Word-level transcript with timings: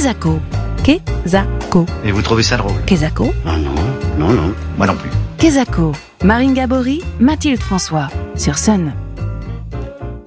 Kezako. 0.00 0.38
Kezako. 0.82 1.84
Et 2.06 2.10
vous 2.10 2.22
trouvez 2.22 2.42
ça 2.42 2.56
drôle 2.56 2.82
Kezako. 2.86 3.34
Ah 3.44 3.58
non, 3.58 3.74
non, 4.18 4.32
non, 4.32 4.54
moi 4.78 4.86
non 4.86 4.96
plus. 4.96 5.10
Kezako. 5.36 5.92
Marine 6.24 6.54
Gabory, 6.54 7.02
Mathilde 7.20 7.60
François. 7.60 8.08
Sur 8.34 8.56
Sun. 8.56 8.94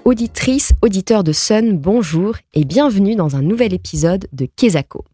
Auditrices, 0.06 0.74
auditeurs 0.84 1.24
de 1.24 1.32
Sun, 1.32 1.76
bonjour 1.76 2.36
et 2.54 2.66
bienvenue 2.66 3.16
dans 3.16 3.36
un 3.36 3.42
nouvel 3.42 3.74
épisode 3.74 4.28
de 4.32 4.46
Kezako. 4.46 5.06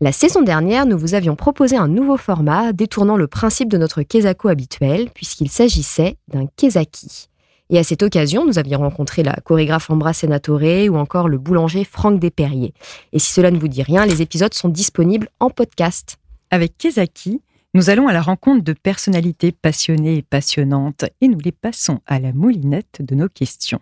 La 0.00 0.10
saison 0.10 0.42
dernière, 0.42 0.86
nous 0.86 0.98
vous 0.98 1.14
avions 1.14 1.36
proposé 1.36 1.76
un 1.76 1.86
nouveau 1.86 2.16
format 2.16 2.72
détournant 2.72 3.16
le 3.16 3.28
principe 3.28 3.68
de 3.68 3.78
notre 3.78 4.02
Kezako 4.02 4.48
habituel, 4.48 5.08
puisqu'il 5.14 5.48
s'agissait 5.48 6.16
d'un 6.26 6.46
Kezaki. 6.56 7.28
Et 7.74 7.78
à 7.78 7.82
cette 7.82 8.04
occasion, 8.04 8.46
nous 8.46 8.60
avions 8.60 8.78
rencontré 8.78 9.24
la 9.24 9.34
chorégraphe 9.44 9.90
Ambra 9.90 10.12
Senatore 10.12 10.88
ou 10.88 10.96
encore 10.96 11.28
le 11.28 11.38
boulanger 11.38 11.82
Franck 11.82 12.20
Desperriers. 12.20 12.72
Et 13.12 13.18
si 13.18 13.32
cela 13.32 13.50
ne 13.50 13.58
vous 13.58 13.66
dit 13.66 13.82
rien, 13.82 14.06
les 14.06 14.22
épisodes 14.22 14.54
sont 14.54 14.68
disponibles 14.68 15.28
en 15.40 15.50
podcast. 15.50 16.18
Avec 16.52 16.78
Kezaki, 16.78 17.40
nous 17.74 17.90
allons 17.90 18.06
à 18.06 18.12
la 18.12 18.22
rencontre 18.22 18.62
de 18.62 18.74
personnalités 18.74 19.50
passionnées 19.50 20.18
et 20.18 20.22
passionnantes 20.22 21.06
et 21.20 21.26
nous 21.26 21.40
les 21.44 21.50
passons 21.50 21.98
à 22.06 22.20
la 22.20 22.32
moulinette 22.32 23.00
de 23.00 23.16
nos 23.16 23.28
questions. 23.28 23.80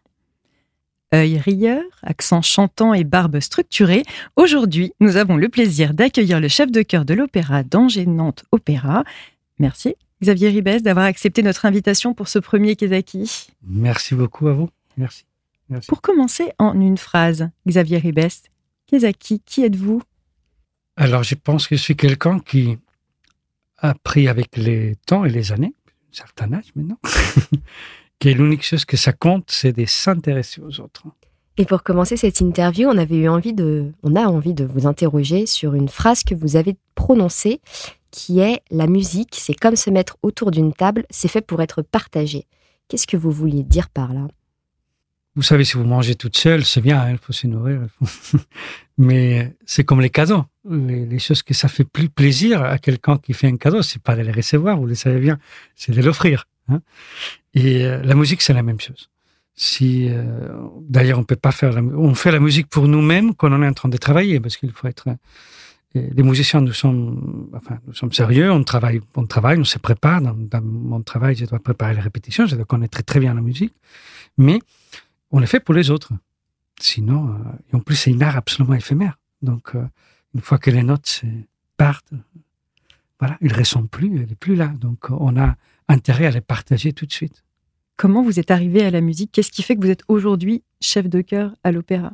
Œil 1.14 1.36
rieur, 1.36 1.82
accent 2.02 2.40
chantant 2.40 2.94
et 2.94 3.04
barbe 3.04 3.40
structurée, 3.40 4.04
aujourd'hui, 4.36 4.94
nous 5.00 5.18
avons 5.18 5.36
le 5.36 5.50
plaisir 5.50 5.92
d'accueillir 5.92 6.40
le 6.40 6.48
chef 6.48 6.72
de 6.72 6.80
chœur 6.80 7.04
de 7.04 7.12
l'opéra 7.12 7.62
d'Angers 7.62 8.06
Nantes 8.06 8.44
Opéra. 8.52 9.04
Merci 9.58 9.96
Xavier 10.22 10.50
Ribes 10.50 10.82
d'avoir 10.82 11.06
accepté 11.06 11.42
notre 11.42 11.66
invitation 11.66 12.14
pour 12.14 12.28
ce 12.28 12.38
premier 12.38 12.76
Kezaki. 12.76 13.48
Merci 13.64 14.14
beaucoup 14.14 14.46
à 14.46 14.52
vous. 14.52 14.70
Merci. 14.96 15.24
Merci. 15.68 15.88
Pour 15.88 16.00
commencer 16.00 16.52
en 16.58 16.80
une 16.80 16.96
phrase, 16.96 17.50
Xavier 17.66 17.98
Ribes, 17.98 18.30
Kezaki, 18.86 19.40
qui 19.40 19.64
êtes-vous? 19.64 20.02
Alors, 20.96 21.22
je 21.22 21.34
pense 21.34 21.66
que 21.66 21.76
je 21.76 21.82
suis 21.82 21.96
quelqu'un 21.96 22.38
qui 22.38 22.78
a 23.78 23.90
appris 23.90 24.28
avec 24.28 24.56
les 24.56 24.94
temps 25.06 25.24
et 25.24 25.30
les 25.30 25.50
années, 25.50 25.74
un 25.88 26.14
certain 26.14 26.52
âge 26.52 26.70
maintenant, 26.76 26.98
que 28.20 28.28
l'unique 28.28 28.64
chose 28.64 28.84
que 28.84 28.96
ça 28.96 29.12
compte, 29.12 29.50
c'est 29.50 29.72
de 29.72 29.84
s'intéresser 29.86 30.60
aux 30.60 30.80
autres. 30.80 31.04
Et 31.56 31.64
pour 31.64 31.82
commencer 31.82 32.16
cette 32.16 32.40
interview, 32.40 32.88
on 32.88 32.96
avait 32.96 33.16
eu 33.16 33.28
envie 33.28 33.52
de, 33.52 33.92
on 34.02 34.14
a 34.14 34.26
envie 34.26 34.54
de 34.54 34.64
vous 34.64 34.86
interroger 34.86 35.46
sur 35.46 35.74
une 35.74 35.88
phrase 35.88 36.22
que 36.22 36.34
vous 36.34 36.56
avez 36.56 36.76
prononcée, 36.94 37.60
qui 38.12 38.38
est 38.38 38.60
la 38.70 38.86
musique, 38.86 39.34
c'est 39.36 39.54
comme 39.54 39.74
se 39.74 39.90
mettre 39.90 40.16
autour 40.22 40.52
d'une 40.52 40.72
table, 40.72 41.04
c'est 41.10 41.26
fait 41.26 41.40
pour 41.40 41.60
être 41.62 41.82
partagé. 41.82 42.46
Qu'est-ce 42.86 43.08
que 43.08 43.16
vous 43.16 43.32
vouliez 43.32 43.64
dire 43.64 43.88
par 43.88 44.12
là? 44.12 44.28
Vous 45.34 45.42
savez, 45.42 45.64
si 45.64 45.78
vous 45.78 45.84
mangez 45.84 46.14
toute 46.14 46.36
seule, 46.36 46.62
c'est 46.64 46.82
bien, 46.82 47.08
il 47.10 47.16
faut 47.16 47.32
se 47.32 47.46
nourrir. 47.46 47.80
Mais 48.98 49.56
c'est 49.64 49.82
comme 49.82 50.02
les 50.02 50.10
cadeaux. 50.10 50.44
Les, 50.68 51.18
choses 51.18 51.42
que 51.42 51.54
ça 51.54 51.68
fait 51.68 51.84
plus 51.84 52.10
plaisir 52.10 52.62
à 52.62 52.78
quelqu'un 52.78 53.16
qui 53.16 53.32
fait 53.32 53.46
un 53.46 53.56
cadeau, 53.56 53.80
c'est 53.80 54.02
pas 54.02 54.14
de 54.14 54.20
les 54.20 54.30
recevoir, 54.30 54.76
vous 54.76 54.86
le 54.86 54.94
savez 54.94 55.20
bien, 55.20 55.38
c'est 55.74 55.92
de 55.92 56.02
l'offrir. 56.02 56.46
hein. 56.68 56.82
Et 57.54 57.86
euh, 57.86 58.02
la 58.02 58.14
musique, 58.14 58.42
c'est 58.42 58.52
la 58.52 58.62
même 58.62 58.78
chose. 58.78 59.08
Si, 59.54 60.08
euh, 60.10 60.48
d'ailleurs, 60.82 61.18
on 61.18 61.24
peut 61.24 61.36
pas 61.36 61.50
faire 61.50 61.72
la, 61.72 61.80
on 61.82 62.14
fait 62.14 62.30
la 62.30 62.40
musique 62.40 62.68
pour 62.68 62.86
nous-mêmes 62.86 63.34
quand 63.34 63.50
on 63.50 63.62
est 63.62 63.68
en 63.68 63.72
train 63.72 63.88
de 63.88 63.96
travailler, 63.96 64.38
parce 64.38 64.58
qu'il 64.58 64.70
faut 64.70 64.86
être. 64.86 65.08
Euh, 65.96 66.08
les 66.14 66.22
musiciens, 66.22 66.60
nous 66.60 66.72
sommes, 66.72 67.50
enfin, 67.54 67.78
nous 67.86 67.92
sommes 67.94 68.12
sérieux, 68.12 68.50
on 68.50 68.64
travaille, 68.64 69.00
on 69.14 69.26
travaille, 69.26 69.58
on 69.58 69.64
se 69.64 69.78
prépare. 69.78 70.20
Dans, 70.22 70.34
dans 70.34 70.62
mon 70.62 71.02
travail, 71.02 71.34
je 71.36 71.44
dois 71.46 71.58
préparer 71.58 71.94
les 71.94 72.00
répétitions, 72.00 72.46
je 72.46 72.56
dois 72.56 72.64
connaître 72.64 73.02
très, 73.02 73.20
bien 73.20 73.34
la 73.34 73.40
musique, 73.40 73.74
mais 74.38 74.58
on 75.30 75.40
le 75.40 75.46
fait 75.46 75.60
pour 75.60 75.74
les 75.74 75.90
autres. 75.90 76.12
Sinon, 76.80 77.28
euh, 77.28 77.38
et 77.72 77.76
en 77.76 77.80
plus, 77.80 77.96
c'est 77.96 78.10
une 78.10 78.22
art 78.22 78.36
absolument 78.36 78.74
éphémère. 78.74 79.18
Donc, 79.42 79.74
euh, 79.74 79.84
une 80.34 80.40
fois 80.40 80.58
que 80.58 80.70
les 80.70 80.82
notes 80.82 81.22
partent, 81.76 82.12
voilà, 83.20 83.36
ils 83.40 83.52
ne 83.52 83.56
ressemblent 83.56 83.88
plus, 83.88 84.06
elle 84.20 84.28
n'est 84.28 84.34
plus 84.34 84.56
là. 84.56 84.68
Donc, 84.68 85.10
on 85.10 85.36
a 85.38 85.56
intérêt 85.88 86.26
à 86.26 86.30
les 86.30 86.40
partager 86.40 86.92
tout 86.92 87.06
de 87.06 87.12
suite. 87.12 87.44
Comment 87.96 88.22
vous 88.22 88.40
êtes 88.40 88.50
arrivé 88.50 88.82
à 88.82 88.90
la 88.90 89.00
musique? 89.00 89.30
Qu'est-ce 89.32 89.52
qui 89.52 89.62
fait 89.62 89.76
que 89.76 89.82
vous 89.82 89.90
êtes 89.90 90.02
aujourd'hui 90.08 90.62
chef 90.80 91.08
de 91.08 91.20
chœur 91.20 91.54
à 91.62 91.70
l'opéra? 91.70 92.12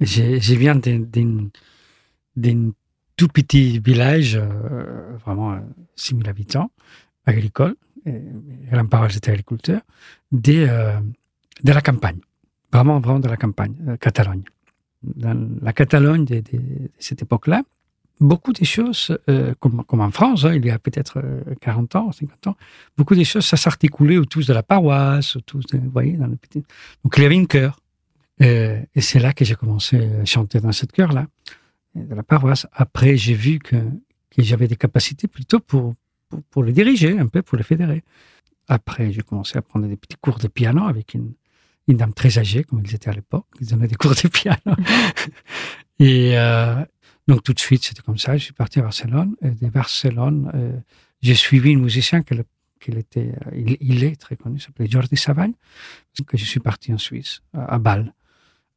Je 0.00 0.54
viens 0.54 0.74
d'un- 0.74 1.00
d'un 1.00 1.48
d'un 2.36 2.72
tout 3.16 3.28
petit 3.28 3.78
village, 3.78 4.36
euh, 4.36 5.16
vraiment 5.24 5.52
euh, 5.52 5.60
6 5.96 6.16
000 6.16 6.28
habitants, 6.28 6.70
agricole. 7.24 7.74
Et 8.04 8.22
grands-parents 8.70 9.08
étaient 9.08 9.32
agriculteurs, 9.32 9.82
de, 10.30 10.66
euh, 10.68 11.00
de 11.64 11.72
la 11.72 11.80
campagne. 11.80 12.20
Vraiment, 12.72 13.00
vraiment 13.00 13.20
de 13.20 13.28
la 13.28 13.36
campagne, 13.36 13.74
euh, 13.88 13.96
Catalogne. 13.96 14.42
Dans 15.02 15.48
la 15.62 15.72
Catalogne 15.72 16.24
de, 16.24 16.42
cette 16.98 17.22
époque-là, 17.22 17.62
beaucoup 18.20 18.52
de 18.52 18.64
choses, 18.64 19.16
euh, 19.28 19.54
comme, 19.60 19.84
en 19.88 20.10
France, 20.10 20.44
hein, 20.44 20.54
il 20.54 20.64
y 20.64 20.70
a 20.70 20.78
peut-être 20.78 21.18
euh, 21.18 21.42
40 21.60 21.96
ans, 21.96 22.12
50 22.12 22.46
ans, 22.48 22.56
beaucoup 22.96 23.14
de 23.14 23.24
choses, 23.24 23.44
ça 23.44 23.56
s'articulait 23.56 24.18
autour 24.18 24.44
de 24.44 24.52
la 24.52 24.62
paroisse, 24.62 25.36
autour 25.36 25.60
de, 25.60 25.78
vous 25.78 25.90
voyez, 25.90 26.12
dans 26.12 26.26
le 26.26 26.36
petit... 26.36 26.64
Donc, 27.04 27.14
il 27.16 27.22
y 27.22 27.26
avait 27.26 27.34
une 27.34 27.46
chœur. 27.46 27.80
Euh, 28.42 28.80
et 28.94 29.00
c'est 29.00 29.18
là 29.18 29.32
que 29.32 29.44
j'ai 29.44 29.54
commencé 29.54 29.96
à 29.96 30.24
chanter 30.24 30.60
dans 30.60 30.72
cette 30.72 30.92
chœur-là, 30.92 31.22
euh, 31.22 31.24
de 32.04 32.14
la 32.14 32.22
paroisse. 32.22 32.66
Après, 32.72 33.16
j'ai 33.16 33.34
vu 33.34 33.58
que, 33.58 33.76
que 34.30 34.42
j'avais 34.42 34.68
des 34.68 34.76
capacités 34.76 35.28
plutôt 35.28 35.60
pour, 35.60 35.94
pour, 36.28 36.42
pour 36.44 36.64
les 36.64 36.72
diriger, 36.72 37.18
un 37.18 37.26
peu 37.26 37.42
pour 37.42 37.56
les 37.56 37.64
fédérer. 37.64 38.02
Après, 38.68 39.12
j'ai 39.12 39.22
commencé 39.22 39.56
à 39.56 39.62
prendre 39.62 39.86
des 39.86 39.96
petits 39.96 40.16
cours 40.20 40.38
de 40.38 40.48
piano 40.48 40.86
avec 40.86 41.14
une, 41.14 41.32
une 41.88 41.96
dame 41.96 42.12
très 42.12 42.38
âgée, 42.38 42.64
comme 42.64 42.82
ils 42.84 42.94
étaient 42.94 43.10
à 43.10 43.12
l'époque. 43.12 43.46
Ils 43.60 43.68
donnaient 43.68 43.88
des 43.88 43.94
cours 44.02 44.14
de 44.14 44.28
piano. 44.28 44.58
et 45.98 46.38
euh, 46.38 46.84
donc, 47.28 47.42
tout 47.42 47.52
de 47.52 47.60
suite, 47.60 47.84
c'était 47.84 48.02
comme 48.02 48.18
ça. 48.18 48.36
Je 48.36 48.44
suis 48.44 48.52
parti 48.52 48.80
à 48.80 48.82
Barcelone. 48.82 49.36
Et 49.42 49.50
de 49.50 49.68
Barcelone, 49.68 50.50
euh, 50.54 50.78
j'ai 51.22 51.34
suivi 51.34 51.74
un 51.74 51.78
musicien 51.78 52.22
qui 52.22 52.34
était, 52.90 53.32
euh, 53.46 53.50
il, 53.56 53.76
il 53.80 54.04
est 54.04 54.16
très 54.16 54.36
connu, 54.36 54.56
il 54.56 54.60
s'appelait 54.60 54.88
Jordi 54.88 55.16
Savagne. 55.16 55.52
Que 56.26 56.36
je 56.36 56.44
suis 56.44 56.60
parti 56.60 56.92
en 56.92 56.98
Suisse, 56.98 57.40
à, 57.52 57.74
à 57.74 57.78
Bâle, 57.78 58.14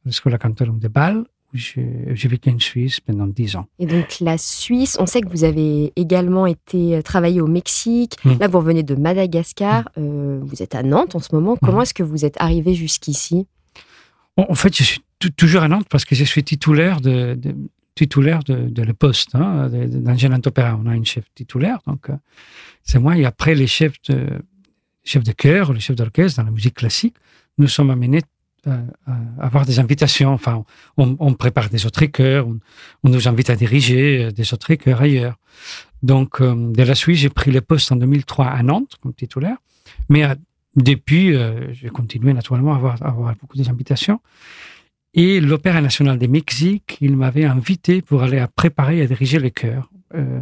à 0.06 0.10
l'école 0.10 0.38
Cantorum 0.38 0.80
de 0.80 0.88
Bâle, 0.88 1.26
j'ai 1.54 2.28
vécu 2.28 2.50
en 2.52 2.60
Suisse 2.60 3.00
pendant 3.00 3.26
dix 3.28 3.56
ans. 3.56 3.68
Et 3.80 3.86
donc 3.86 4.18
la 4.22 4.38
Suisse, 4.38 4.98
on 5.00 5.06
sait 5.06 5.22
que 5.22 5.30
vous 5.30 5.44
avez 5.44 5.92
également 5.96 6.46
été 6.46 6.96
euh, 6.96 7.02
travailler 7.02 7.42
au 7.42 7.48
Mexique. 7.48 8.18
Mm. 8.24 8.34
Là, 8.40 8.48
vous 8.48 8.60
revenez 8.60 8.84
de 8.84 8.96
Madagascar. 8.96 9.90
Euh, 9.98 10.40
vous 10.44 10.62
êtes 10.62 10.76
à 10.76 10.84
Nantes 10.84 11.16
en 11.16 11.20
ce 11.20 11.34
moment. 11.34 11.58
Comment 11.62 11.80
Mm. 11.80 11.82
est-ce 11.82 11.94
que 11.94 12.04
vous 12.04 12.24
êtes 12.26 12.36
arrivé 12.40 12.74
jusqu'ici? 12.76 13.48
En 14.38 14.56
fait, 14.56 14.76
je 14.78 14.84
suis 14.84 15.02
tou- 15.20 15.30
toujours 15.32 15.64
à 15.64 15.68
Nantes 15.68 15.88
parce 15.90 16.06
que 16.06 16.16
je 16.16 16.24
suis 16.24 16.44
titulaire 16.44 17.02
de, 17.02 17.34
de- 17.36 17.56
titulaire 17.96 18.44
de, 18.44 18.70
de 18.70 18.82
le 18.84 18.94
poste 18.94 19.36
hein, 19.36 19.70
Nantes 20.30 20.48
Opéra. 20.48 20.80
On 20.82 20.88
a 20.88 20.96
une 20.96 21.06
chef 21.06 21.26
titulaire, 21.36 21.80
donc 21.88 22.10
euh, 22.10 22.14
c'est 22.84 23.00
moi. 23.00 23.18
Et 23.18 23.26
après, 23.26 23.56
les 23.56 23.68
chefs 23.68 23.96
de, 24.08 24.28
chefs 25.04 25.24
de 25.24 25.32
chœur, 25.34 25.74
les 25.74 25.80
chefs 25.82 25.96
d'orchestre 25.98 26.38
dans 26.40 26.46
la 26.46 26.52
musique 26.52 26.76
classique, 26.76 27.16
nous 27.58 27.68
sommes 27.68 27.90
amenés 27.90 28.22
avoir 29.40 29.66
des 29.66 29.80
invitations. 29.80 30.34
Enfin, 30.34 30.64
on, 30.98 31.34
prépare 31.34 31.70
des 31.70 31.86
autres 31.86 32.06
chœurs, 32.06 32.48
on, 33.04 33.10
nous 33.10 33.28
invite 33.28 33.50
à 33.50 33.56
diriger 33.56 34.26
euh, 34.26 34.32
des 34.32 34.54
autres 34.54 34.74
chœurs 34.76 35.02
ailleurs. 35.02 35.36
Donc, 36.02 36.42
euh, 36.42 36.72
de 36.72 36.84
la 36.84 36.96
Suisse, 36.96 37.20
j'ai 37.20 37.30
pris 37.30 37.52
le 37.52 37.62
poste 37.62 37.92
en 37.92 37.96
2003 37.98 38.46
à 38.46 38.64
Nantes 38.64 38.96
comme 39.02 39.14
titulaire, 39.14 39.58
mais 40.08 40.24
euh, 40.24 40.36
depuis, 40.76 41.36
euh, 41.36 41.74
j'ai 41.74 41.90
continué 41.90 42.34
naturellement 42.34 42.74
à 42.74 42.78
avoir, 42.78 43.02
à 43.04 43.36
beaucoup 43.40 43.58
d'invitations. 43.58 44.20
Et 45.14 45.42
l'Opéra 45.42 45.82
national 45.82 46.20
de 46.20 46.28
Mexique, 46.28 46.98
il 47.02 47.18
m'avait 47.18 47.46
invité 47.46 48.02
pour 48.02 48.24
aller 48.24 48.38
à 48.38 48.48
préparer 48.48 49.00
et 49.00 49.02
à 49.02 49.08
diriger 49.08 49.40
les 49.40 49.52
chœurs. 49.52 49.90
Euh, 50.14 50.40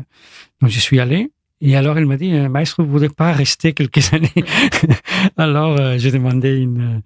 donc, 0.61 0.69
je 0.69 0.79
suis 0.79 0.99
allé. 0.99 1.31
Et 1.61 1.75
alors, 1.75 1.97
il 1.97 2.05
m'a 2.05 2.17
dit, 2.17 2.31
maestro, 2.31 2.83
vous 2.83 2.89
ne 2.89 2.93
voulez 2.97 3.09
pas 3.09 3.31
rester 3.31 3.73
quelques 3.73 4.13
années? 4.13 4.43
Alors, 5.37 5.97
j'ai 5.97 6.11
demandé 6.11 6.57
une... 6.57 7.01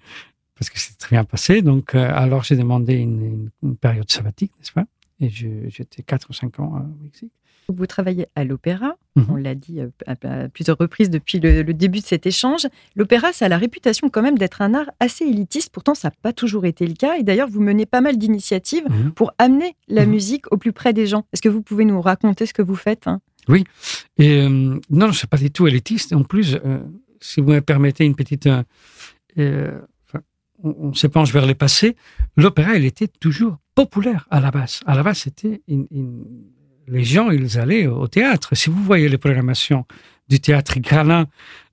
euh, 0.62 0.66
Parce 0.66 0.70
que 0.70 0.80
c'est 0.80 0.98
très 0.98 1.16
bien 1.16 1.24
passé. 1.24 1.62
Donc, 1.62 1.96
euh, 1.96 2.10
alors, 2.14 2.44
j'ai 2.44 2.56
demandé 2.56 2.96
une, 2.96 3.50
période 3.80 4.10
sabbatique, 4.10 4.52
n'est-ce 4.60 4.72
pas? 4.72 4.86
Et 5.20 5.30
j'étais 5.30 6.02
4 6.04 6.30
ou 6.30 6.34
5 6.34 6.60
ans 6.60 6.74
au 7.00 7.04
Mexique. 7.04 7.32
Vous 7.70 7.86
travaillez 7.86 8.26
à 8.36 8.44
l'opéra, 8.44 8.96
Mhm. 9.16 9.26
on 9.30 9.36
l'a 9.36 9.56
dit 9.56 9.80
euh, 9.80 9.88
à, 10.08 10.16
à 10.44 10.50
plusieurs 10.50 10.78
reprises 10.78 11.10
depuis 11.10 11.40
le, 11.40 11.62
le 11.62 11.74
début 11.74 12.00
de 12.00 12.06
cet 12.06 12.26
échange. 12.26 12.68
L'opéra, 12.96 13.32
ça 13.34 13.46
a 13.46 13.50
la 13.50 13.58
réputation 13.58 14.10
quand 14.10 14.22
même 14.24 14.38
d'être 14.38 14.62
un 14.62 14.74
art 14.74 14.90
assez 15.00 15.26
élitiste, 15.26 15.70
pourtant 15.72 15.94
ça 15.96 16.10
n'a 16.10 16.14
pas 16.22 16.34
toujours 16.34 16.66
été 16.66 16.86
le 16.88 16.96
cas. 16.96 17.18
Et 17.18 17.24
d'ailleurs, 17.24 17.48
vous 17.50 17.62
menez 17.62 17.86
pas 17.86 18.02
mal 18.02 18.18
d'initiatives 18.18 18.84
Mhm. 18.90 19.12
pour 19.12 19.32
amener 19.38 19.76
la 19.88 20.06
Mhm. 20.06 20.12
musique 20.12 20.52
au 20.52 20.58
plus 20.58 20.74
près 20.74 20.92
des 20.92 21.06
gens. 21.08 21.26
Est-ce 21.34 21.42
que 21.42 21.50
vous 21.50 21.62
pouvez 21.62 21.86
nous 21.86 22.02
raconter 22.02 22.46
ce 22.46 22.54
que 22.54 22.62
vous 22.64 22.76
faites 22.76 23.08
hein? 23.08 23.22
Et 24.18 24.42
euh, 24.42 24.50
non, 24.50 24.80
non, 24.90 25.14
c'est 25.14 25.30
pas 25.30 25.38
du 25.38 25.52
tout 25.52 25.68
élitiste. 25.68 26.14
En 26.14 26.24
plus, 26.24 26.56
euh, 26.66 26.80
si 27.22 27.42
vous 27.42 27.52
me 27.52 27.60
permettez 27.62 28.06
une 28.06 28.16
petite, 28.16 28.48
euh, 28.48 28.64
euh, 29.38 29.80
on, 30.64 30.94
se 30.94 31.08
penche 31.08 31.32
vers 31.32 31.46
le 31.46 31.56
passé. 31.56 31.96
L'opéra, 32.38 32.76
il 32.76 32.86
était 32.86 33.08
toujours 33.08 33.58
populaire 33.76 34.28
à 34.30 34.40
la 34.40 34.52
base. 34.52 34.82
À 34.86 34.96
la 34.96 35.04
base, 35.04 35.20
c'était 35.20 35.62
les 36.88 37.04
gens, 37.04 37.30
ils 37.32 37.58
allaient 37.58 37.88
au 37.88 38.08
théâtre. 38.08 38.56
Si 38.56 38.70
vous 38.70 38.84
voyez 38.84 39.10
les 39.10 39.18
programmations 39.18 39.86
du 40.28 40.40
théâtre 40.40 40.80
Gralin, 40.80 41.28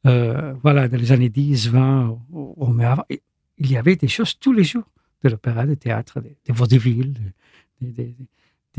euh, 0.06 0.54
voilà, 0.62 0.88
dans 0.88 0.96
les 0.98 1.12
années 1.12 1.28
10, 1.28 1.70
20, 1.70 2.18
ou, 2.30 2.76
avant, 2.82 3.04
il 3.08 3.70
y 3.70 3.76
avait 3.76 3.96
des 3.96 4.08
choses 4.08 4.38
tous 4.38 4.52
les 4.52 4.64
jours 4.64 4.84
de 5.24 5.30
l'opéra, 5.30 5.66
des 5.66 5.76
théâtres, 5.76 6.20
des, 6.20 6.36
des 6.46 6.52
vaudevilles, 6.52 7.14
des, 7.80 7.92
des, 7.92 8.14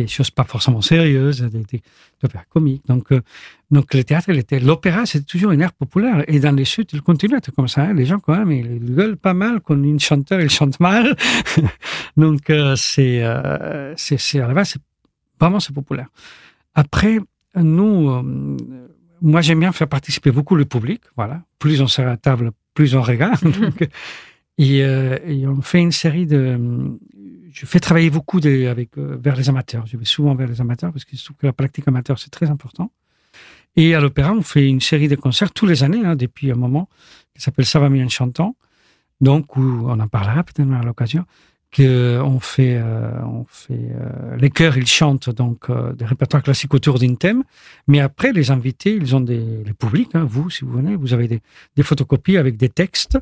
des- 0.04 0.08
choses 0.08 0.32
pas 0.32 0.44
forcément 0.44 0.82
sérieuses, 0.82 1.42
des, 1.42 1.64
des 1.72 1.82
opéras 2.24 2.44
comiques. 2.50 2.84
Donc, 2.88 3.12
euh, 3.12 3.22
donc 3.72 3.94
le 3.94 4.04
théâtre, 4.04 4.32
l'opéra, 4.66 5.06
c'était 5.06 5.26
toujours 5.26 5.52
une 5.52 5.62
art 5.62 5.74
populaire. 5.74 6.24
Et 6.28 6.40
dans 6.40 6.56
les 6.56 6.66
Sud, 6.66 6.88
il 6.94 7.02
continue 7.02 7.36
à 7.36 7.38
être 7.38 7.52
comme 7.52 7.68
ça. 7.68 7.82
hein. 7.84 7.94
Les 7.94 8.06
gens, 8.06 8.20
quand 8.20 8.36
même, 8.38 8.52
ils, 8.52 8.66
ils 8.84 8.96
gueulent 8.96 9.18
pas 9.18 9.34
mal 9.34 9.60
quand 9.62 9.76
une 9.84 10.00
chanteur, 10.00 10.40
il 10.42 10.50
chante 10.50 10.80
mal. 10.80 11.16
donc, 12.18 12.50
euh, 12.50 12.76
c'est, 12.76 13.24
euh, 13.24 13.94
c'est, 13.98 14.20
c'est, 14.20 14.40
à 14.42 14.48
la 14.48 14.54
base, 14.54 14.70
c'est, 14.74 14.82
vraiment, 15.40 15.60
c'est 15.60 15.74
populaire. 15.74 16.08
Après, 16.76 17.20
nous, 17.56 18.58
moi, 19.22 19.42
j'aime 19.42 19.60
bien 19.60 19.72
faire 19.72 19.88
participer 19.88 20.32
beaucoup 20.32 20.56
le 20.56 20.66
public. 20.66 21.02
Voilà. 21.18 21.42
Plus 21.60 21.82
on 21.82 21.88
sert 21.88 22.08
à 22.08 22.18
table, 22.18 22.52
plus 22.74 22.96
on 22.96 23.02
regarde. 23.02 23.42
Donc, 23.62 23.88
et, 24.58 24.80
et 24.80 25.48
on 25.48 25.62
fait 25.62 25.80
une 25.82 25.92
série 25.92 26.26
de. 26.26 26.58
Je 27.52 27.66
fais 27.66 27.80
travailler 27.80 28.10
beaucoup 28.10 28.40
avec, 28.40 28.98
euh, 28.98 29.18
vers 29.20 29.36
les 29.36 29.50
amateurs. 29.50 29.86
Je 29.88 29.98
vais 29.98 30.06
souvent 30.06 30.36
vers 30.36 30.48
les 30.48 30.62
amateurs 30.62 30.92
parce 30.92 31.06
que 31.06 31.16
je 31.16 31.24
trouve 31.24 31.38
que 31.38 31.48
la 31.48 31.54
pratique 31.54 31.88
amateur, 31.88 32.20
c'est 32.20 32.30
très 32.30 32.50
important. 32.50 32.92
Et 33.76 33.96
à 33.96 34.00
l'opéra, 34.00 34.34
on 34.34 34.42
fait 34.42 34.68
une 34.68 34.82
série 34.82 35.08
de 35.08 35.16
concerts 35.16 35.52
tous 35.52 35.66
les 35.66 35.84
années, 35.84 36.04
hein, 36.04 36.16
depuis 36.16 36.52
un 36.52 36.56
moment, 36.56 36.90
qui 37.36 37.42
s'appelle 37.42 37.66
Ça 37.66 37.80
va 37.80 37.90
chantant. 38.10 38.56
Donc, 39.22 39.58
on 39.58 40.00
en 40.00 40.08
parlera 40.08 40.44
peut-être 40.44 40.72
à 40.72 40.84
l'occasion, 40.84 41.26
que 41.72 42.20
on 42.24 42.40
fait, 42.40 42.78
euh, 42.78 43.22
on 43.26 43.46
fait 43.48 43.74
euh, 43.74 44.38
les 44.38 44.50
chœurs, 44.50 44.78
ils 44.78 44.88
chantent 44.88 45.30
donc 45.30 45.70
des 45.98 46.06
répertoires 46.06 46.42
classiques 46.42 46.74
autour 46.74 47.00
d'un 47.00 47.16
thème. 47.16 47.44
Mais 47.88 48.00
après, 48.00 48.32
les 48.32 48.50
invités, 48.50 48.96
ils 48.96 49.16
ont 49.16 49.22
des, 49.22 49.64
les 49.64 49.74
publics, 49.74 50.16
hein, 50.16 50.26
vous, 50.28 50.50
si 50.50 50.66
vous 50.66 50.72
venez, 50.72 50.96
vous 50.96 51.14
avez 51.14 51.28
des, 51.28 51.42
des 51.76 51.84
photocopies 51.84 52.38
avec 52.38 52.58
des 52.58 52.70
textes. 52.70 53.20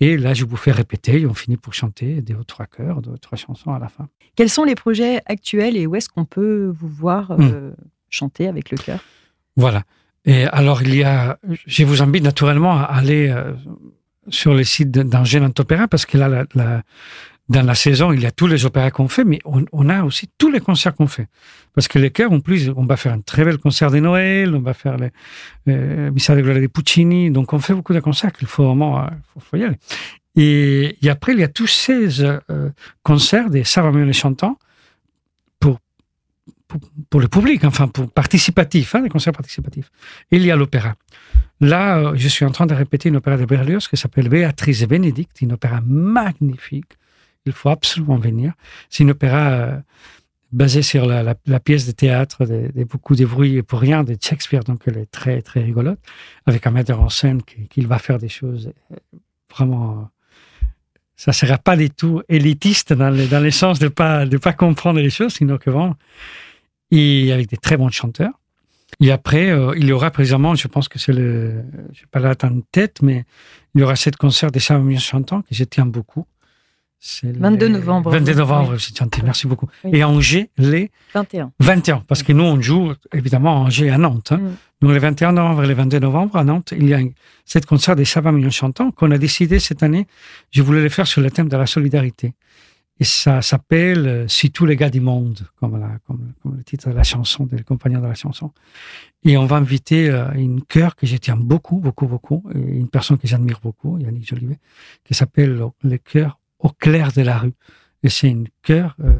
Et 0.00 0.16
là, 0.16 0.32
je 0.34 0.44
vous 0.44 0.56
fais 0.56 0.72
répéter 0.72 1.20
et 1.20 1.26
on 1.26 1.34
finit 1.34 1.56
pour 1.58 1.74
chanter 1.74 2.22
deux 2.22 2.34
ou 2.34 2.44
trois 2.44 2.66
chœurs, 2.66 3.02
deux 3.02 3.10
ou 3.10 3.18
trois 3.18 3.36
chansons 3.36 3.72
à 3.72 3.78
la 3.78 3.88
fin. 3.88 4.08
Quels 4.34 4.48
sont 4.50 4.64
les 4.64 4.74
projets 4.74 5.20
actuels 5.26 5.76
et 5.76 5.86
où 5.86 5.94
est-ce 5.96 6.08
qu'on 6.08 6.24
peut 6.24 6.72
vous 6.74 6.88
voir 6.88 7.32
euh, 7.32 7.72
chanter 8.08 8.48
avec 8.48 8.70
le 8.70 8.78
chœur 8.78 9.00
Voilà. 9.56 9.82
Et 10.24 10.44
alors, 10.44 10.82
il 10.82 10.94
y 10.94 11.02
a, 11.04 11.38
je 11.66 11.84
vous 11.84 12.02
invite 12.02 12.24
naturellement 12.24 12.78
à 12.78 12.84
aller 12.84 13.28
euh, 13.28 13.52
sur 14.28 14.54
le 14.54 14.64
site 14.64 14.90
d'Angers 14.90 15.40
Nantes 15.40 15.60
Opéra 15.60 15.86
parce 15.88 16.06
que 16.06 16.16
là, 16.18 16.28
la, 16.28 16.44
la- 16.54 16.82
dans 17.50 17.62
la 17.62 17.74
saison, 17.74 18.12
il 18.12 18.20
y 18.20 18.26
a 18.26 18.30
tous 18.30 18.46
les 18.46 18.64
opéras 18.64 18.92
qu'on 18.92 19.08
fait, 19.08 19.24
mais 19.24 19.40
on, 19.44 19.88
a 19.88 20.04
aussi 20.04 20.30
tous 20.38 20.52
les 20.52 20.60
concerts 20.60 20.94
qu'on 20.94 21.08
fait. 21.08 21.26
Parce 21.74 21.88
que 21.88 21.98
les 21.98 22.10
chœurs, 22.10 22.30
en 22.30 22.38
plus, 22.38 22.70
on 22.76 22.86
va 22.86 22.96
faire 22.96 23.12
un 23.12 23.20
très 23.20 23.44
bel 23.44 23.58
concert 23.58 23.90
de 23.90 23.98
Noël, 23.98 24.54
on 24.54 24.60
va 24.60 24.72
faire 24.72 24.96
les 24.96 25.10
euh, 25.66 26.12
Missa 26.12 26.36
de 26.36 26.42
Gloria 26.42 26.62
de 26.62 26.68
Puccini, 26.68 27.32
donc 27.32 27.52
on 27.52 27.58
fait 27.58 27.74
beaucoup 27.74 27.92
de 27.92 27.98
concerts 27.98 28.32
qu'il 28.32 28.46
faut 28.46 28.64
vraiment, 28.64 29.00
euh, 29.00 29.08
faut, 29.34 29.40
faut 29.40 29.56
y 29.56 29.64
aller. 29.64 29.78
Et, 30.36 30.96
et 31.02 31.10
après, 31.10 31.32
il 31.32 31.40
y 31.40 31.42
a 31.42 31.48
tous 31.48 31.66
ces 31.66 32.22
euh, 32.22 32.70
concerts 33.02 33.50
des 33.50 33.64
mieux 33.92 34.04
les 34.04 34.12
chantants 34.12 34.56
pour, 35.58 35.80
pour, 36.68 36.80
pour 37.10 37.20
le 37.20 37.26
public, 37.26 37.64
enfin 37.64 37.88
pour 37.88 38.12
participatif, 38.12 38.94
hein, 38.94 39.02
les 39.02 39.08
concerts 39.08 39.32
participatifs. 39.32 39.90
Et 40.30 40.36
il 40.36 40.44
y 40.44 40.52
a 40.52 40.56
l'opéra. 40.56 40.94
Là, 41.60 41.98
euh, 41.98 42.12
je 42.14 42.28
suis 42.28 42.44
en 42.44 42.52
train 42.52 42.66
de 42.66 42.74
répéter 42.74 43.08
une 43.08 43.16
opéra 43.16 43.36
de 43.36 43.44
Berlioz 43.44 43.88
qui 43.88 43.96
s'appelle 43.96 44.28
Béatrice 44.28 44.82
et 44.82 44.86
Bénédicte, 44.86 45.40
une 45.40 45.52
opéra 45.52 45.80
magnifique. 45.84 46.92
Il 47.46 47.52
faut 47.52 47.70
absolument 47.70 48.16
venir. 48.16 48.52
C'est 48.88 49.02
une 49.02 49.10
opéra 49.10 49.50
euh, 49.50 49.78
basée 50.52 50.82
sur 50.82 51.06
la, 51.06 51.34
pièce 51.60 51.86
de 51.86 51.92
théâtre 51.92 52.44
beaucoup 52.84 53.14
de 53.14 53.24
bruit 53.24 53.56
et 53.56 53.62
pour 53.62 53.80
rien 53.80 54.02
de 54.02 54.16
Shakespeare, 54.20 54.64
donc 54.64 54.82
elle 54.86 54.98
est 54.98 55.10
très 55.10 55.42
très 55.42 55.62
rigolote, 55.62 56.00
avec 56.46 56.66
un 56.66 56.70
metteur 56.70 57.00
en 57.00 57.08
scène 57.08 57.42
qui, 57.42 57.80
va 57.82 57.98
faire 57.98 58.18
des 58.18 58.28
choses 58.28 58.72
euh, 58.92 58.96
vraiment. 59.50 59.92
euh, 59.92 60.66
ça 61.16 61.32
sera 61.32 61.58
pas 61.58 61.76
du 61.76 61.90
tout 61.90 62.22
élitiste 62.28 62.94
dans 62.94 63.10
le, 63.10 63.26
dans 63.26 63.40
le 63.40 63.50
sens 63.50 63.78
de 63.78 63.88
pas 63.88 64.24
de 64.24 64.38
pas 64.38 64.54
comprendre 64.54 65.00
les 65.00 65.10
choses, 65.10 65.34
sinon 65.34 65.58
que 65.58 65.70
vraiment 65.70 65.96
et 66.90 67.32
avec 67.32 67.48
des 67.48 67.56
très 67.56 67.76
bons 67.76 67.90
chanteurs. 67.90 68.32
Et 69.00 69.12
après, 69.12 69.50
euh, 69.50 69.72
il 69.76 69.86
y 69.86 69.92
aura 69.92 70.10
précisément, 70.10 70.54
je 70.54 70.66
pense 70.66 70.88
que 70.88 70.98
c'est 70.98 71.12
le, 71.12 71.62
je 71.92 72.00
sais 72.00 72.06
pas 72.10 72.18
la 72.18 72.34
tête, 72.34 73.02
mais 73.02 73.24
il 73.74 73.80
y 73.80 73.84
aura 73.84 73.94
sept 73.96 74.16
concerts 74.16 74.50
des 74.50 74.60
Samuels 74.60 74.98
chantants 74.98 75.42
que 75.42 75.54
je 75.54 75.64
tiens 75.64 75.86
beaucoup. 75.86 76.26
C'est 77.02 77.32
le 77.32 77.38
22 77.38 77.68
novembre. 77.68 78.10
22 78.10 78.34
novembre, 78.34 78.72
Oui. 78.74 78.92
tiens, 78.94 79.08
merci 79.24 79.46
beaucoup. 79.46 79.66
Oui. 79.84 79.90
Et 79.94 80.04
Angers, 80.04 80.50
les 80.58 80.90
21. 81.14 81.50
21, 81.58 82.00
parce 82.06 82.22
que 82.22 82.32
nous, 82.34 82.44
on 82.44 82.60
joue 82.60 82.92
évidemment 83.14 83.56
à 83.56 83.58
Angers 83.66 83.86
et 83.86 83.90
à 83.90 83.96
Nantes. 83.98 84.32
hein. 84.32 84.36
Mm. 84.38 84.56
Donc, 84.82 84.90
le 84.92 84.98
21 84.98 85.32
novembre 85.32 85.64
et 85.64 85.66
le 85.66 85.74
22 85.74 85.98
novembre 85.98 86.36
à 86.36 86.44
Nantes, 86.44 86.74
il 86.76 86.86
y 86.88 86.94
a 86.94 87.00
sept 87.46 87.64
concerts 87.64 87.96
des 87.96 88.04
Savants 88.04 88.32
Millions 88.32 88.50
Chantants 88.50 88.90
qu'on 88.90 89.10
a 89.12 89.18
décidé 89.18 89.58
cette 89.60 89.82
année, 89.82 90.06
je 90.50 90.62
voulais 90.62 90.82
les 90.82 90.90
faire 90.90 91.06
sur 91.06 91.22
le 91.22 91.30
thème 91.30 91.48
de 91.48 91.56
la 91.56 91.66
solidarité. 91.66 92.34
Et 92.98 93.04
ça 93.04 93.40
s'appelle 93.40 94.06
euh, 94.06 94.28
Si 94.28 94.50
tous 94.50 94.66
les 94.66 94.76
gars 94.76 94.90
du 94.90 95.00
monde, 95.00 95.40
comme, 95.58 95.80
la- 95.80 95.96
comme, 96.06 96.32
comme 96.42 96.56
le 96.58 96.64
titre 96.64 96.90
de 96.90 96.94
la 96.94 97.02
chanson, 97.02 97.46
des 97.46 97.62
compagnons 97.62 98.00
de 98.02 98.06
la 98.06 98.14
chanson. 98.14 98.52
Et 99.24 99.38
on 99.38 99.46
va 99.46 99.56
inviter 99.56 100.10
euh, 100.10 100.30
une 100.34 100.62
chœur 100.64 100.96
que 100.96 101.06
je 101.06 101.16
tiens 101.16 101.36
beaucoup, 101.36 101.76
beaucoup, 101.78 102.06
beaucoup, 102.06 102.42
et 102.54 102.58
une 102.58 102.88
personne 102.90 103.16
que 103.16 103.26
j'admire 103.26 103.58
beaucoup, 103.62 103.96
Yannick 103.98 104.28
Jolivet, 104.28 104.58
qui 105.04 105.14
s'appelle 105.14 105.54
le, 105.56 105.66
le 105.82 105.96
chœur 105.96 106.38
Au 106.60 106.68
clair 106.68 107.12
de 107.12 107.22
la 107.22 107.38
rue. 107.38 107.54
Et 108.02 108.08
c'est 108.08 108.28
une 108.28 108.48
chœur 108.62 108.96
euh, 109.00 109.18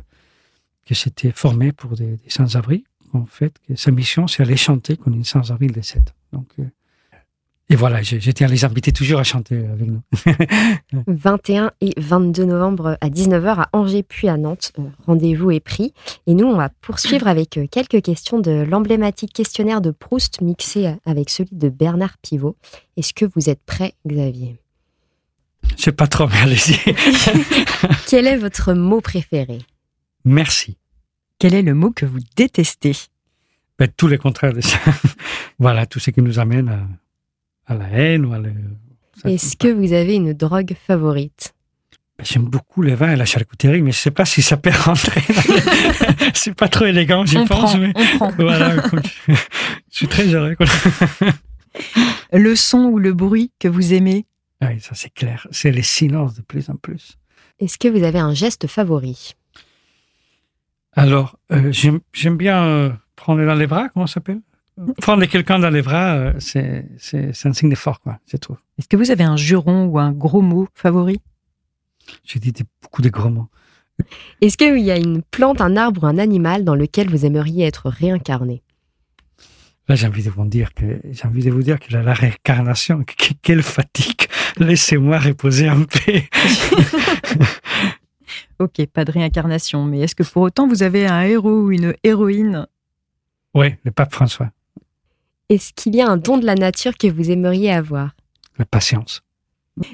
qui 0.85 0.95
s'était 0.95 1.33
formée 1.33 1.73
pour 1.73 1.97
des, 1.97 2.19
sans-abri. 2.29 2.85
En 3.13 3.27
fait, 3.27 3.55
que 3.67 3.75
sa 3.75 3.91
mission, 3.91 4.29
c'est 4.29 4.43
aller 4.43 4.57
chanter 4.57 4.97
comme 4.97 5.15
une 5.15 5.25
sans-abri 5.25 5.67
de 5.67 5.81
7. 5.81 6.15
Donc, 6.33 6.49
euh, 6.59 6.65
et 7.73 7.77
voilà, 7.77 8.01
tiens 8.03 8.49
à 8.49 8.51
les 8.51 8.65
inviter 8.65 8.91
toujours 8.91 9.21
à 9.21 9.23
chanter 9.23 9.65
avec 9.65 9.87
nous. 9.87 10.01
21 11.07 11.71
et 11.81 11.93
22 11.97 12.45
novembre 12.45 12.99
à 13.01 13.09
19h 13.09 13.61
à 13.61 13.69
Angers 13.73 14.03
puis 14.03 14.29
à 14.29 14.37
Nantes. 14.37 14.73
Euh, 14.79 14.83
Rendez-vous 15.07 15.53
est 15.53 15.61
pris. 15.61 15.95
Et 16.27 16.35
nous, 16.35 16.47
on 16.47 16.57
va 16.57 16.69
poursuivre 16.69 17.29
avec 17.29 17.61
quelques 17.71 18.03
questions 18.03 18.41
de 18.41 18.51
l'emblématique 18.51 19.33
questionnaire 19.33 19.81
de 19.81 19.93
Proust 19.93 20.41
mixé 20.41 20.97
avec 21.07 21.31
celui 21.31 21.55
de 21.55 21.69
Bernard 21.69 22.19
Pivot. 22.19 22.57
Est-ce 22.97 23.15
que 23.15 23.25
vous 23.37 23.49
êtes 23.49 23.63
prêt, 23.65 23.95
Xavier? 24.05 24.57
Je 25.77 25.83
sais 25.85 25.93
pas 25.93 26.07
trop, 26.07 26.27
mais 26.29 26.37
allez-y. 26.43 26.77
Quel 28.09 28.27
est 28.27 28.37
votre 28.37 28.73
mot 28.75 29.01
préféré? 29.01 29.59
Merci. 30.25 30.77
Quel 31.39 31.55
est 31.55 31.63
le 31.63 31.75
mot 31.75 31.91
que 31.91 32.05
vous 32.07 32.19
détestez? 32.37 32.93
Ben, 33.79 33.89
tout 33.97 34.09
le 34.09 34.19
contraire 34.19 34.53
de 34.53 34.61
ça. 34.61 34.79
voilà, 35.59 35.87
tout 35.87 35.99
ce 36.01 36.11
qui 36.11 36.21
nous 36.21 36.39
amène 36.39 36.69
à, 36.69 37.73
à 37.73 37.75
la 37.75 37.89
haine 37.89 38.27
ou 38.27 38.33
à 38.35 38.39
le- 38.39 38.53
Est-ce 39.25 39.57
que 39.57 39.69
vous 39.69 39.93
avez 39.95 40.17
une 40.17 40.35
drogue 40.35 40.75
favorite? 40.87 41.55
Ben, 42.19 42.25
J'aime 42.27 42.45
beaucoup 42.45 42.83
le 42.83 42.93
vin 42.95 43.13
et 43.13 43.17
la 43.17 43.25
charcuterie, 43.25 43.81
mais 43.81 43.93
je 43.93 43.99
sais 43.99 44.11
pas 44.11 44.27
si 44.27 44.43
ça 44.43 44.59
peut 44.59 44.71
rentrer. 44.85 45.23
c'est 46.35 46.55
pas 46.55 46.69
trop 46.69 46.85
élégant, 46.85 47.25
j'y 47.25 47.39
on 47.39 47.47
pense, 47.47 47.71
prend, 47.73 47.79
mais 47.79 47.93
on 47.97 48.17
prend. 48.19 48.31
voilà. 48.39 48.77
je 49.33 49.35
suis 49.91 50.09
très 50.09 50.27
heureux. 50.35 50.57
quoi. 50.57 50.67
Le 52.33 52.55
son 52.57 52.81
ou 52.85 52.99
le 52.99 53.15
bruit 53.15 53.51
que 53.59 53.69
vous 53.69 53.95
aimez? 53.95 54.27
Oui, 54.63 54.81
ça 54.81 54.95
c'est 54.95 55.11
clair. 55.13 55.47
C'est 55.51 55.71
les 55.71 55.83
silences 55.83 56.35
de 56.35 56.43
plus 56.43 56.69
en 56.71 56.77
plus. 56.77 57.17
Est-ce 57.59 57.79
que 57.79 57.89
vous 57.89 58.03
avez 58.05 58.19
un 58.19 58.35
geste 58.35 58.67
favori? 58.67 59.35
Alors, 60.93 61.39
euh, 61.53 61.71
j'aime 61.73 62.01
j'aime 62.13 62.37
bien 62.37 62.65
euh, 62.65 62.91
prendre 63.17 63.45
dans 63.45 63.55
les 63.55 63.67
bras, 63.67 63.89
comment 63.91 64.07
ça 64.07 64.15
s'appelle? 64.15 64.41
Prendre 64.99 65.25
quelqu'un 65.27 65.59
dans 65.59 65.71
les 65.71 65.83
bras, 65.83 66.15
euh, 66.15 66.33
c'est 66.39 66.87
c'est- 66.99 67.33
c'est 67.33 67.49
un 67.49 67.53
signe 67.53 67.71
de 67.71 67.75
fort, 67.75 68.01
quoi, 68.01 68.19
je 68.31 68.37
trouve. 68.37 68.57
Est-ce 68.79 68.89
que 68.89 68.97
vous 68.97 69.11
avez 69.11 69.25
un 69.25 69.37
juron 69.37 69.85
ou 69.87 69.99
un 69.99 70.11
gros 70.13 70.41
mot 70.41 70.69
favori? 70.75 71.21
J'ai 72.25 72.41
dit 72.41 72.51
des- 72.53 72.65
beaucoup 72.83 73.03
de 73.03 73.09
gros 73.11 73.29
mots. 73.31 73.49
Est-ce 74.41 74.57
qu'il 74.57 74.79
y 74.81 74.91
a 74.91 74.97
une 74.97 75.23
plante, 75.23 75.61
un 75.61 75.77
arbre 75.77 76.03
ou 76.05 76.07
un 76.07 76.17
animal 76.19 76.65
dans 76.65 76.75
lequel 76.75 77.11
vous 77.11 77.27
aimeriez 77.27 77.67
être 77.67 77.91
réincarné? 77.91 78.63
Là, 79.87 79.95
j'ai 79.97 80.07
envie 80.07 80.23
de 80.23 80.31
vous 80.31 80.47
dire 80.47 80.73
que 80.73 81.01
j'ai 81.11 81.27
envie 81.29 81.43
de 81.45 81.51
vous 81.51 81.63
dire 81.63 81.79
que 81.79 81.93
la, 81.93 82.03
la 82.03 82.15
réincarnation, 82.15 83.05
que- 83.05 83.15
que- 83.15 83.35
quelle 83.43 83.63
fatigue. 83.63 84.23
Laissez-moi 84.59 85.19
reposer 85.19 85.69
un 85.69 85.83
peu. 85.83 86.13
Ok, 88.61 88.85
pas 88.93 89.07
de 89.07 89.11
réincarnation, 89.11 89.87
mais 89.87 90.01
est-ce 90.01 90.15
que 90.15 90.23
pour 90.23 90.43
autant 90.43 90.69
vous 90.69 90.83
avez 90.83 91.07
un 91.07 91.23
héros 91.23 91.63
ou 91.63 91.73
une 91.73 91.95
héroïne? 92.05 92.67
Oui, 93.55 93.75
le 93.85 93.91
pape 93.91 94.13
François, 94.13 94.51
Est-ce 95.49 95.73
qu'il 95.73 95.97
y 95.97 96.03
a 96.03 96.09
un 96.09 96.19
don 96.19 96.37
de 96.37 96.45
la 96.45 96.55
nature 96.55 96.99
que 96.99 97.07
vous 97.07 97.31
aimeriez 97.31 97.73
avoir? 97.73 98.15
La 98.59 98.67
patience. 98.67 99.23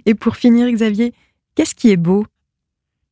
Et 0.04 0.14
pour 0.14 0.36
finir, 0.36 0.68
Xavier, 0.68 1.14
qu'est-ce 1.54 1.76
qui 1.76 1.92
est 1.92 1.96
beau? 1.96 2.26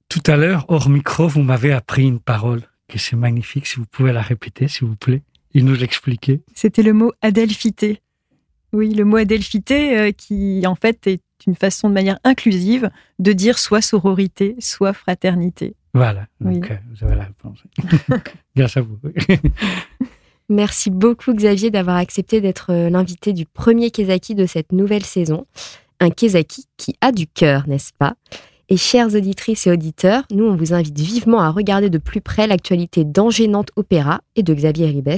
Tout 0.09 0.23
à 0.27 0.37
l'heure, 0.37 0.65
hors 0.69 0.89
micro, 0.89 1.29
vous 1.29 1.43
m'avez 1.43 1.73
appris 1.73 2.03
une 2.03 2.19
parole 2.19 2.63
que 2.89 2.99
c'est 2.99 3.17
magnifique. 3.17 3.69
Si 3.69 3.77
vous 3.77 3.87
pouvez 3.87 4.13
la 4.13 4.23
répéter, 4.23 4.67
s'il 4.67 4.89
vous 4.89 4.97
plaît, 4.97 5.23
et 5.55 5.63
nous 5.63 5.75
l'expliquer. 5.75 6.43
C'était 6.53 6.83
le 6.83 6.93
mot 6.93 7.13
adelphité. 7.23 8.01
Oui, 8.73 8.93
le 8.93 9.05
mot 9.05 9.19
adelphité 9.19 9.97
euh, 9.97 10.11
qui 10.11 10.67
en 10.67 10.75
fait 10.75 11.07
est 11.07 11.23
une 11.47 11.55
façon 11.55 11.89
de 11.89 11.95
manière 11.95 12.19
inclusive 12.25 12.91
de 13.19 13.33
dire 13.33 13.59
soit 13.59 13.81
sororité, 13.83 14.57
soit 14.59 14.93
fraternité. 14.93 15.75
Voilà. 15.95 16.27
Donc, 16.41 16.65
Oui. 16.65 16.69
euh, 16.71 16.77
vous 16.93 17.05
avez 17.07 17.17
la 17.17 17.25
réponse. 17.25 17.59
Grâce 18.57 18.77
à 18.77 18.81
vous. 18.81 18.99
Merci 20.49 20.91
beaucoup 20.91 21.33
Xavier 21.33 21.71
d'avoir 21.71 21.97
accepté 21.97 22.41
d'être 22.41 22.71
euh, 22.71 22.91
l'invité 22.91 23.33
du 23.33 23.47
premier 23.47 23.91
Kezaki 23.91 24.35
de 24.35 24.45
cette 24.47 24.73
nouvelle 24.73 25.05
saison. 25.05 25.47
Un 26.01 26.11
Kezaki 26.11 26.67
qui 26.77 26.97
a 27.01 27.13
du 27.13 27.27
cœur, 27.27 27.67
n'est-ce 27.67 27.93
pas? 27.99 28.15
Et 28.69 28.77
chères 28.77 29.15
auditrices 29.15 29.67
et 29.67 29.71
auditeurs, 29.71 30.25
nous 30.31 30.45
on 30.45 30.57
vous 30.57 30.73
invite 30.75 30.99
vivement 30.99 31.41
à 31.41 31.51
regarder 31.51 31.91
de 31.91 31.99
plus 31.99 32.21
près 32.21 32.47
l'actualité 32.47 33.05
d'Angers 33.05 33.49
Nantes 33.49 33.71
Opéra 33.77 34.21
et 34.37 34.43
de 34.43 34.53
Xavier 34.55 34.87
Ribes 34.87 35.09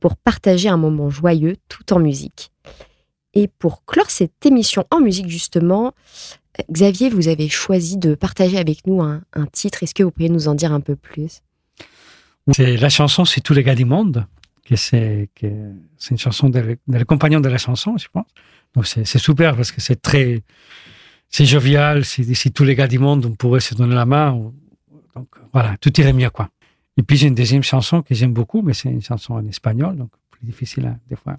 pour 0.00 0.16
partager 0.16 0.68
un 0.68 0.78
moment 0.78 1.10
joyeux 1.10 1.56
tout 1.68 1.92
en 1.92 1.98
musique. 1.98 2.50
Et 3.34 3.48
pour 3.48 3.84
clore 3.84 4.10
cette 4.10 4.46
émission 4.46 4.84
en 4.90 5.00
musique 5.00 5.28
justement, 5.28 5.92
Xavier, 6.70 7.10
vous 7.10 7.28
avez 7.28 7.48
choisi 7.48 7.96
de 7.96 8.14
partager 8.14 8.58
avec 8.58 8.86
nous 8.86 9.02
un, 9.02 9.22
titre. 9.52 9.82
Est-ce 9.82 9.94
que 9.94 10.02
vous 10.02 10.10
pourriez 10.10 10.28
nous 10.28 10.48
en 10.48 10.54
dire 10.54 10.72
un 10.72 10.80
peu 10.80 10.94
plus? 10.94 11.42
C'est 12.52 12.76
la 12.76 12.88
chanson 12.88 13.24
C'est 13.24 13.40
tous 13.40 13.54
les 13.54 13.62
gars 13.62 13.74
du 13.74 13.84
monde, 13.84 14.26
c'est 14.74 15.28
une 15.42 16.18
chanson 16.18 16.48
de, 16.48 16.78
de 16.86 17.04
compagnon 17.04 17.40
de 17.40 17.48
la 17.48 17.58
chanson, 17.58 17.96
je 17.96 18.08
pense. 18.12 18.26
Donc 18.74 18.86
c'est 18.86 19.18
super 19.18 19.56
parce 19.56 19.72
que 19.72 19.80
c'est 19.80 20.00
très 20.00 20.42
c'est 21.28 21.46
jovial, 21.46 22.04
si, 22.04 22.52
tous 22.52 22.64
les 22.64 22.76
gars 22.76 22.86
du 22.86 22.98
monde 22.98 23.26
on 23.26 23.34
pourrait 23.34 23.60
se 23.60 23.74
donner 23.74 23.94
la 23.94 24.06
main, 24.06 24.52
donc 25.16 25.28
voilà, 25.52 25.76
tout 25.78 25.92
irait 26.00 26.12
mieux 26.12 26.30
quoi. 26.30 26.50
Et 26.96 27.02
puis 27.02 27.16
j'ai 27.16 27.26
une 27.26 27.34
deuxième 27.34 27.62
chanson 27.62 28.02
que 28.02 28.14
j'aime 28.14 28.32
beaucoup, 28.32 28.62
mais 28.62 28.72
c'est 28.72 28.88
une 28.88 29.02
chanson 29.02 29.34
en 29.34 29.44
espagnol, 29.46 29.96
donc 29.96 30.10
plus 30.30 30.44
difficile 30.44 30.86
hein, 30.86 30.98
des 31.08 31.16
fois, 31.16 31.36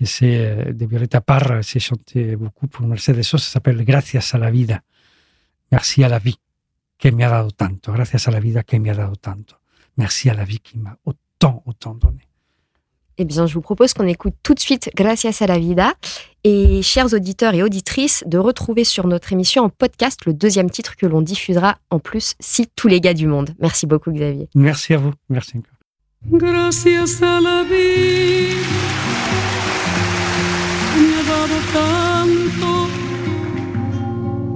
que 0.00 0.06
c'est 0.06 0.72
de 0.72 0.86
Violeta 0.86 1.20
Parra, 1.20 1.62
c'est 1.62 1.78
chanté 1.78 2.34
beaucoup 2.34 2.66
pour 2.68 2.86
Mercedes 2.86 3.22
Sosa, 3.22 3.44
ça 3.44 3.50
s'appelle 3.52 3.84
Gracias 3.84 4.30
a 4.32 4.38
la 4.38 4.50
vida, 4.50 4.82
merci 5.70 6.02
à 6.02 6.08
la 6.08 6.18
vie 6.18 6.38
que 6.96 7.10
me 7.10 7.22
ha 7.22 7.28
dado 7.28 7.50
tanto, 7.50 7.92
gracias 7.92 8.26
a 8.26 8.30
la 8.30 8.40
vida 8.40 8.62
que 8.62 8.78
me 8.78 8.90
ha 8.90 8.94
dado 8.94 9.16
tanto, 9.16 9.56
merci 9.96 10.30
à 10.30 10.34
la 10.34 10.44
vie 10.44 10.60
qui 10.60 10.78
m'a 10.78 10.96
autant, 11.04 11.62
autant 11.66 11.94
donné. 11.94 12.26
Eh 13.18 13.26
bien, 13.26 13.46
je 13.46 13.52
vous 13.52 13.60
propose 13.60 13.92
qu'on 13.92 14.06
écoute 14.06 14.32
tout 14.42 14.54
de 14.54 14.60
suite 14.60 14.90
Gracias 14.96 15.42
a 15.42 15.46
la 15.46 15.58
vida. 15.58 15.92
Et 16.42 16.80
chers 16.80 17.12
auditeurs 17.12 17.52
et 17.52 17.62
auditrices, 17.62 18.24
de 18.26 18.38
retrouver 18.38 18.84
sur 18.84 19.06
notre 19.06 19.34
émission 19.34 19.64
en 19.64 19.68
podcast 19.68 20.24
le 20.24 20.32
deuxième 20.32 20.70
titre 20.70 20.96
que 20.96 21.04
l'on 21.04 21.20
diffusera 21.20 21.76
en 21.90 21.98
plus 21.98 22.32
si 22.40 22.66
tous 22.74 22.88
les 22.88 23.02
gars 23.02 23.12
du 23.12 23.26
monde. 23.26 23.50
Merci 23.60 23.86
beaucoup, 23.86 24.10
Xavier. 24.10 24.48
Merci 24.54 24.94
à 24.94 24.96
vous. 24.96 25.12
Merci 25.28 25.58
encore. 25.58 26.40
Gracias 26.40 27.20
a 27.22 27.42
la 27.42 27.62
vida. 27.64 28.89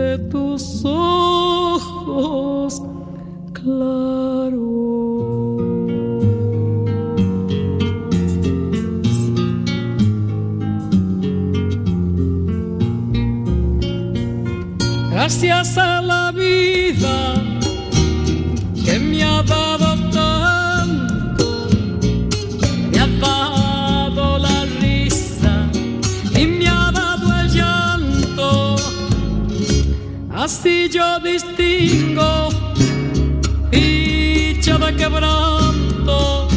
de 0.00 0.18
tus 0.30 0.82
ojos 0.84 2.82
claros. 3.52 4.60
gracias 15.10 15.78
a 15.78 16.00
la 16.00 16.32
vida 16.32 17.49
Así 30.52 30.88
yo 30.88 31.20
distingo 31.20 32.48
dicha 33.70 34.78
de 34.78 34.96
quebranto 34.96 36.48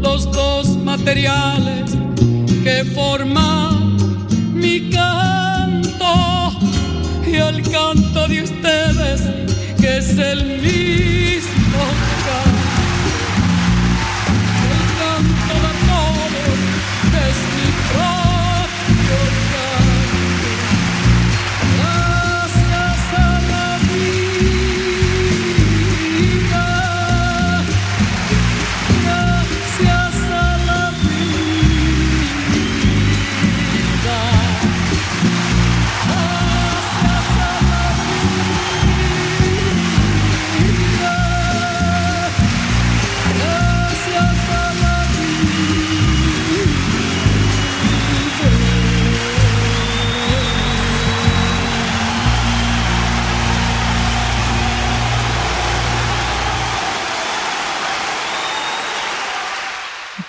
los 0.00 0.32
dos 0.32 0.78
materiales 0.78 1.94
que 2.64 2.82
forman 2.94 3.79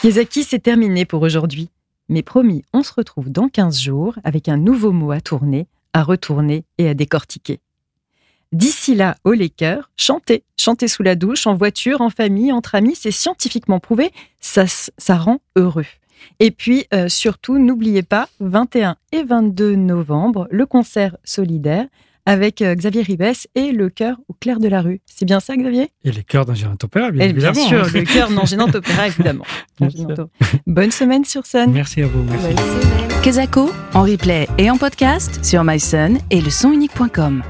Kiesaki, 0.02 0.44
c'est 0.44 0.58
terminé 0.58 1.06
pour 1.06 1.22
aujourd'hui. 1.22 1.70
Mais 2.10 2.24
promis, 2.24 2.64
on 2.74 2.82
se 2.82 2.92
retrouve 2.92 3.30
dans 3.30 3.50
15 3.50 3.80
jours 3.80 4.16
avec 4.24 4.50
un 4.50 4.58
nouveau 4.58 4.92
mot 4.92 5.12
à 5.12 5.22
tourner, 5.22 5.68
à 5.94 6.02
retourner 6.02 6.66
et 6.80 6.90
à 6.90 6.96
décortiquer. 6.96 7.60
D'ici 8.52 8.96
là, 8.96 9.16
au 9.26 9.34
les 9.34 9.52
cœurs, 9.52 9.92
chantez. 9.98 10.44
Chantez 10.58 10.88
sous 10.88 11.04
la 11.04 11.14
douche, 11.14 11.46
en 11.46 11.54
voiture, 11.54 12.02
en 12.02 12.10
famille, 12.10 12.52
entre 12.52 12.74
amis, 12.74 12.96
c'est 12.96 13.12
scientifiquement 13.12 13.80
prouvé, 13.80 14.12
ça, 14.40 14.66
ça 14.66 15.18
rend 15.18 15.38
heureux. 15.56 15.86
Et 16.40 16.50
puis, 16.50 16.88
euh, 16.96 17.08
surtout, 17.08 17.60
n'oubliez 17.60 18.02
pas, 18.02 18.28
21 18.40 18.96
et 19.12 19.22
22 19.22 19.76
novembre, 19.76 20.48
le 20.50 20.66
concert 20.66 21.16
solidaire 21.24 21.86
avec 22.26 22.62
euh, 22.62 22.76
Xavier 22.76 23.02
Ribes 23.02 23.24
et 23.56 23.72
le 23.72 23.90
chœur 23.90 24.18
au 24.28 24.34
clair 24.34 24.60
de 24.60 24.68
la 24.68 24.82
rue. 24.82 25.02
C'est 25.06 25.26
bien 25.26 25.40
ça, 25.40 25.56
Xavier? 25.56 25.90
Et 26.04 26.12
les 26.12 26.24
chœurs 26.24 26.46
d'un 26.46 26.54
géant 26.54 26.76
opéra, 26.82 27.12
bien 27.12 27.26
et 27.26 27.34
bien 27.34 27.50
évidemment. 27.52 27.68
sûr, 27.68 27.84
hein. 27.86 27.92
le 27.94 28.04
cœur 28.04 28.30
non 28.32 28.46
gênant 28.46 28.68
opéra, 28.74 29.08
évidemment. 29.08 29.46
Bonne 30.68 30.92
semaine 30.92 31.26
sur 31.26 31.46
scène. 31.46 31.72
Merci 31.72 32.02
à 32.02 32.08
vous. 32.08 32.24
Merci. 32.24 32.48
Bonne 32.48 32.58
semaine. 32.58 33.22
Kesako, 33.24 33.72
en 33.94 34.04
replay 34.04 34.48
et 34.58 34.70
en 34.70 34.78
podcast 34.78 35.44
sur 35.44 35.64
myson 35.64 36.18
et 36.30 36.42
le 36.42 36.50
sonunique.com. 36.50 37.44